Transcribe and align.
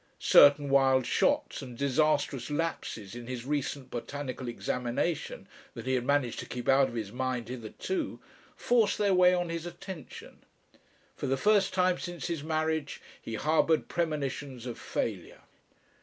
Certain 0.17 0.67
wild 0.71 1.05
shots 1.05 1.61
and 1.61 1.77
disastrous 1.77 2.49
lapses 2.49 3.13
in 3.13 3.27
his 3.27 3.45
recent 3.45 3.91
botanical 3.91 4.47
examination, 4.47 5.47
that 5.75 5.85
he 5.85 5.93
had 5.93 6.03
managed 6.03 6.39
to 6.39 6.47
keep 6.47 6.67
out 6.67 6.87
of 6.87 6.95
his 6.95 7.11
mind 7.11 7.49
hitherto, 7.49 8.19
forced 8.55 8.97
their 8.97 9.13
way 9.13 9.31
on 9.31 9.49
his 9.49 9.67
attention. 9.67 10.39
For 11.15 11.27
the 11.27 11.37
first 11.37 11.71
time 11.71 11.99
since 11.99 12.25
his 12.25 12.41
marriage 12.43 12.99
he 13.21 13.35
harboured 13.35 13.89
premonitions 13.89 14.65
of 14.65 14.79
failure. 14.79 15.41